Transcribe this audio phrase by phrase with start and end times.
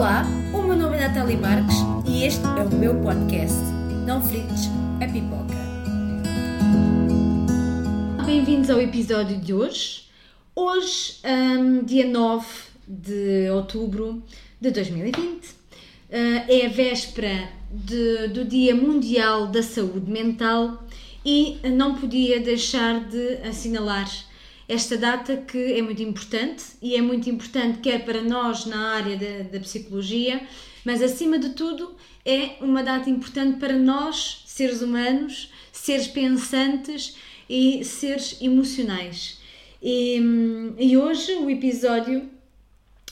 [0.00, 1.76] Olá, o meu nome é Natália Marques
[2.08, 3.58] e este é o meu podcast.
[4.06, 5.52] Não frites a pipoca.
[8.24, 10.04] Bem-vindos ao episódio de hoje.
[10.56, 12.46] Hoje, hum, dia 9
[12.88, 14.22] de outubro
[14.58, 15.50] de 2020,
[16.08, 20.82] eh, é a véspera de- do Dia Mundial da Saúde Mental
[21.22, 24.08] e não podia deixar de assinalar
[24.70, 29.16] esta data que é muito importante e é muito importante quer para nós na área
[29.16, 30.40] da, da psicologia,
[30.84, 37.16] mas acima de tudo é uma data importante para nós, seres humanos, seres pensantes
[37.48, 39.40] e seres emocionais.
[39.82, 40.20] E,
[40.78, 42.30] e hoje o episódio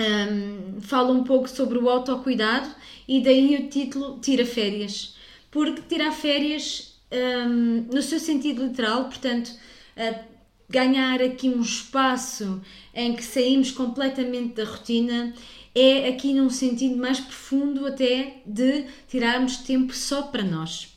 [0.00, 2.68] hum, fala um pouco sobre o autocuidado
[3.06, 5.14] e daí o título Tira Férias.
[5.52, 9.52] Porque tirar férias, hum, no seu sentido literal, portanto,
[9.96, 10.33] ah,
[10.68, 12.60] ganhar aqui um espaço
[12.94, 15.34] em que saímos completamente da rotina,
[15.74, 20.94] é aqui num sentido mais profundo até de tirarmos tempo só para nós.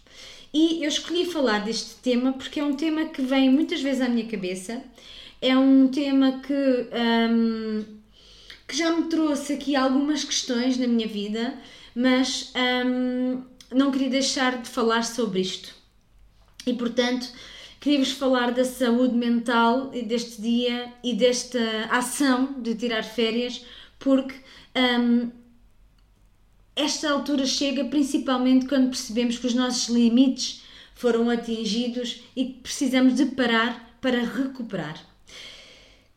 [0.53, 4.07] E eu escolhi falar deste tema porque é um tema que vem muitas vezes à
[4.07, 4.81] minha cabeça,
[5.41, 7.85] é um tema que, hum,
[8.67, 11.53] que já me trouxe aqui algumas questões na minha vida,
[11.93, 12.53] mas
[12.85, 15.75] hum, não queria deixar de falar sobre isto.
[16.65, 17.27] E portanto,
[17.87, 23.65] queria-vos falar da saúde mental deste dia e desta ação de tirar férias,
[23.97, 24.35] porque
[24.75, 25.31] hum,
[26.75, 30.63] esta altura chega principalmente quando percebemos que os nossos limites
[30.95, 35.01] foram atingidos e que precisamos de parar para recuperar.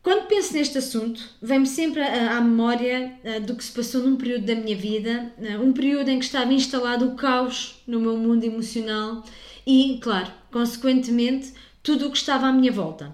[0.03, 4.45] Quando penso neste assunto, vem-me sempre à memória ah, do que se passou num período
[4.45, 8.43] da minha vida, ah, um período em que estava instalado o caos no meu mundo
[8.43, 9.23] emocional
[9.65, 13.13] e, claro, consequentemente, tudo o que estava à minha volta.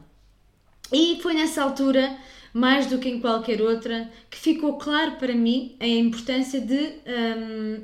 [0.92, 2.17] E foi nessa altura,
[2.53, 7.81] mais do que em qualquer outra, que ficou claro para mim a importância de, hum,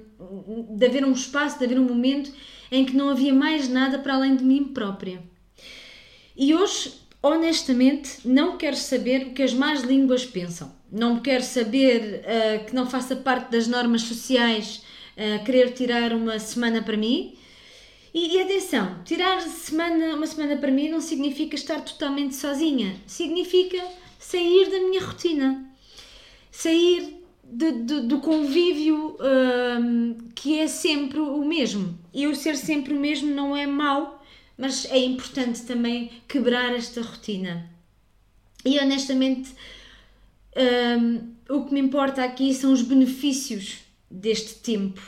[0.69, 2.31] de haver um espaço, de haver um momento
[2.72, 5.22] em que não havia mais nada para além de mim própria.
[6.35, 10.73] E hoje, honestamente, não quero saber o que as más línguas pensam.
[10.91, 14.84] Não quero saber ah, que não faça parte das normas sociais
[15.16, 17.35] ah, querer tirar uma semana para mim.
[18.13, 22.96] E, e atenção, tirar semana, uma semana para mim não significa estar totalmente sozinha.
[23.07, 23.84] Significa
[24.19, 25.66] sair da minha rotina.
[26.52, 29.18] Sair de- de- do convívio
[29.79, 31.97] hum, que é sempre o mesmo.
[32.13, 34.23] E o ser sempre o mesmo não é mau,
[34.57, 37.68] mas é importante também quebrar esta rotina.
[38.63, 39.50] E honestamente,
[40.56, 43.79] hum, o que me importa aqui são os benefícios
[44.09, 45.02] deste tempo.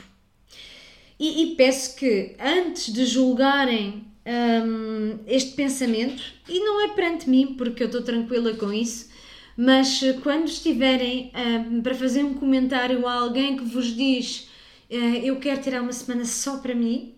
[1.18, 7.54] E, e peço que, antes de julgarem hum, este pensamento, e não é perante mim,
[7.56, 9.08] porque eu estou tranquila com isso,
[9.56, 14.48] mas eh, quando estiverem hum, para fazer um comentário a alguém que vos diz
[14.90, 17.14] eh, eu quero tirar uma semana só para mim,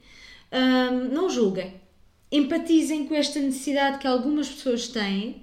[0.52, 1.74] hum, não julguem.
[2.30, 5.40] Empatizem com esta necessidade que algumas pessoas têm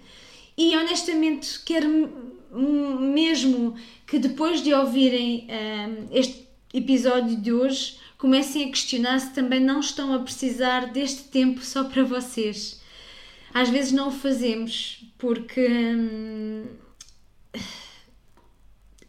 [0.58, 3.76] e honestamente quero mesmo
[4.08, 6.45] que depois de ouvirem hum, este
[6.78, 11.86] episódio de hoje comecem a questionar se também não estão a precisar deste tempo só
[11.86, 12.82] para vocês.
[13.54, 16.66] Às vezes não o fazemos porque hum,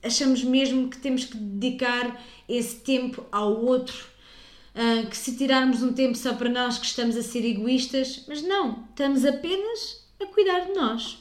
[0.03, 4.07] achamos mesmo que temos que dedicar esse tempo ao outro.
[4.75, 8.43] Ah, que se tirarmos um tempo só para nós que estamos a ser egoístas, mas
[8.43, 11.19] não, estamos apenas a cuidar de nós.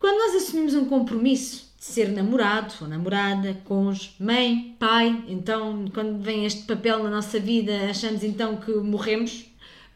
[0.00, 6.44] Quando nós assumimos um compromisso ser namorado ou namorada, cônjuge, mãe, pai, então quando vem
[6.44, 9.46] este papel na nossa vida, achamos então que morremos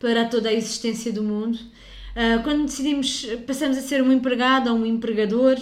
[0.01, 1.59] para toda a existência do mundo.
[2.17, 5.59] Ah, quando decidimos, passamos a ser um empregado ou um empregador,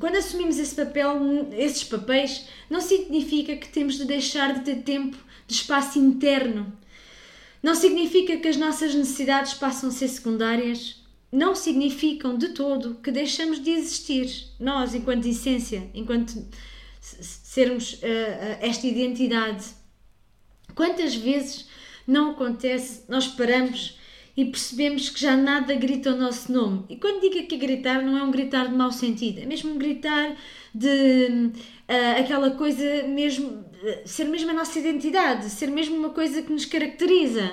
[0.00, 5.16] quando assumimos esse papel, esses papéis, não significa que temos de deixar de ter tempo
[5.46, 6.72] de espaço interno.
[7.62, 10.97] Não significa que as nossas necessidades passam a ser secundárias.
[11.30, 14.28] Não significam de todo que deixamos de existir,
[14.58, 16.46] nós, enquanto essência, enquanto
[17.00, 19.64] sermos ah, esta identidade.
[20.74, 21.68] Quantas vezes
[22.06, 23.98] não acontece, nós paramos
[24.36, 26.84] e percebemos que já nada grita o nosso nome.
[26.88, 29.78] E quando digo aqui gritar, não é um gritar de mau sentido, é mesmo um
[29.78, 30.36] gritar
[30.72, 31.50] de
[31.88, 36.52] ah, aquela coisa mesmo, ah, ser mesmo a nossa identidade, ser mesmo uma coisa que
[36.52, 37.52] nos caracteriza.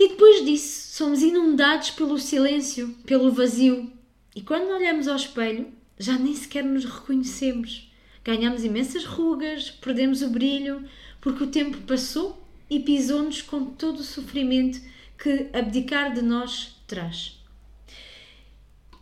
[0.00, 3.92] E depois disso, somos inundados pelo silêncio, pelo vazio.
[4.34, 7.92] E quando olhamos ao espelho, já nem sequer nos reconhecemos.
[8.24, 10.88] Ganhamos imensas rugas, perdemos o brilho,
[11.20, 14.80] porque o tempo passou e pisou-nos com todo o sofrimento
[15.18, 17.38] que abdicar de nós traz.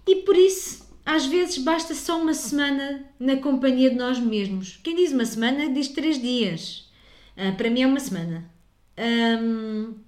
[0.04, 4.80] E por isso, às vezes basta só uma semana na companhia de nós mesmos.
[4.82, 6.90] Quem diz uma semana diz três dias.
[7.36, 8.50] Uh, para mim é uma semana.
[8.98, 10.07] Um,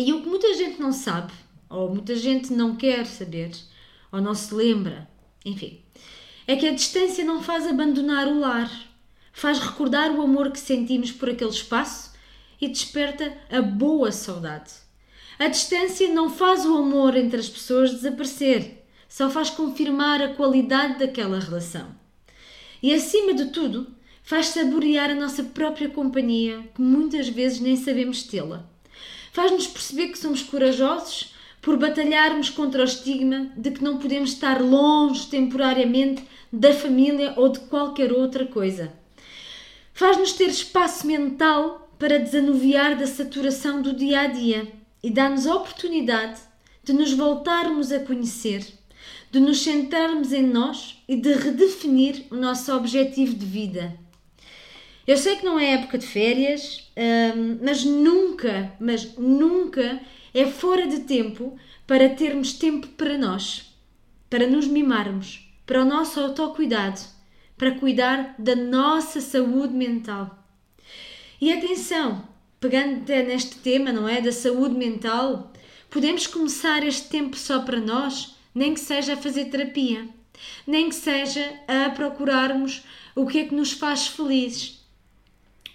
[0.00, 1.32] e o que muita gente não sabe,
[1.68, 3.50] ou muita gente não quer saber,
[4.10, 5.08] ou não se lembra,
[5.44, 5.80] enfim,
[6.46, 8.70] é que a distância não faz abandonar o lar,
[9.32, 12.12] faz recordar o amor que sentimos por aquele espaço
[12.60, 14.72] e desperta a boa saudade.
[15.38, 20.98] A distância não faz o amor entre as pessoas desaparecer, só faz confirmar a qualidade
[20.98, 21.94] daquela relação.
[22.82, 23.86] E acima de tudo,
[24.22, 28.68] faz saborear a nossa própria companhia, que muitas vezes nem sabemos tê-la.
[29.32, 34.60] Faz-nos perceber que somos corajosos por batalharmos contra o estigma de que não podemos estar
[34.60, 38.92] longe temporariamente da família ou de qualquer outra coisa.
[39.92, 44.72] Faz-nos ter espaço mental para desanuviar da saturação do dia a dia
[45.02, 46.40] e dá-nos a oportunidade
[46.82, 48.66] de nos voltarmos a conhecer,
[49.30, 53.94] de nos centrarmos em nós e de redefinir o nosso objetivo de vida.
[55.10, 60.00] Eu sei que não é época de férias, hum, mas nunca, mas nunca
[60.32, 63.74] é fora de tempo para termos tempo para nós,
[64.30, 67.00] para nos mimarmos, para o nosso autocuidado,
[67.58, 70.46] para cuidar da nossa saúde mental.
[71.40, 72.28] E atenção,
[72.60, 74.20] pegando neste tema, não é?
[74.20, 75.52] Da saúde mental,
[75.90, 80.08] podemos começar este tempo só para nós, nem que seja a fazer terapia,
[80.64, 82.84] nem que seja a procurarmos
[83.16, 84.78] o que é que nos faz felizes.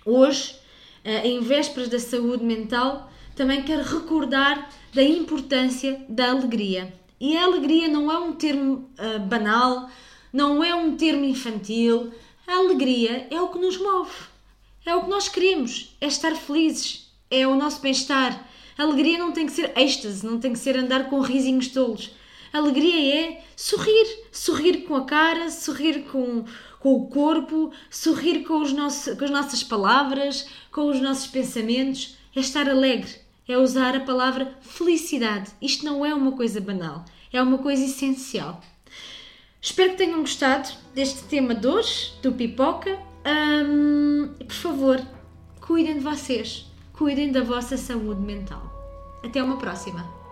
[0.06, 0.56] Hoje,
[1.04, 6.94] eh, em vésperas da saúde mental, também quero recordar da importância da alegria.
[7.20, 9.90] E a alegria não é um termo uh, banal,
[10.32, 12.14] não é um termo infantil.
[12.46, 14.12] A alegria é o que nos move.
[14.86, 18.48] É o que nós queremos, é estar felizes, é o nosso bem-estar.
[18.78, 22.12] A alegria não tem que ser êxtase, não tem que ser andar com risinhos tolos.
[22.54, 26.46] A alegria é sorrir, sorrir com a cara, sorrir com,
[26.86, 32.16] com o corpo, sorrir com, os nossos, com as nossas palavras, com os nossos pensamentos.
[32.36, 33.10] É estar alegre,
[33.48, 35.50] é usar a palavra felicidade.
[35.60, 37.04] Isto não é uma coisa banal,
[37.34, 38.62] é uma coisa essencial.
[39.60, 43.00] Espero que tenham gostado deste tema de hoje, do pipoca.
[43.26, 45.02] Um, por favor,
[45.60, 48.62] cuidem de vocês, cuidem da vossa saúde mental.
[49.24, 50.25] Até uma próxima!